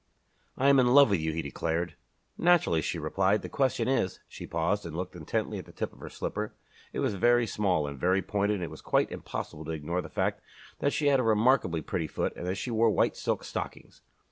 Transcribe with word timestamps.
"I 0.57 0.69
am 0.69 0.79
in 0.79 0.95
love 0.95 1.11
with 1.11 1.19
you," 1.19 1.31
he 1.31 1.43
declared. 1.43 1.93
"Naturally," 2.35 2.81
she 2.81 2.97
replied. 2.97 3.43
"The 3.43 3.49
question 3.49 3.87
is" 3.87 4.19
She 4.27 4.47
paused 4.47 4.83
and 4.83 4.95
looked 4.97 5.15
intently 5.15 5.59
at 5.59 5.65
the 5.67 5.71
tip 5.71 5.93
of 5.93 5.99
her 5.99 6.09
slipper. 6.09 6.55
It 6.91 7.01
was 7.01 7.13
very 7.13 7.45
small 7.45 7.85
and 7.85 7.99
very 7.99 8.23
pointed 8.23 8.55
and 8.55 8.63
it 8.63 8.71
was 8.71 8.81
quite 8.81 9.11
impossible 9.11 9.63
to 9.65 9.71
ignore 9.73 10.01
the 10.01 10.09
fact 10.09 10.41
that 10.79 10.91
she 10.91 11.05
had 11.05 11.19
a 11.19 11.23
remarkably 11.23 11.83
pretty 11.83 12.07
foot 12.07 12.33
and 12.35 12.47
that 12.47 12.55
she 12.55 12.71
wore 12.71 12.89
white 12.89 13.15
silk 13.15 13.43
stockings. 13.43 14.01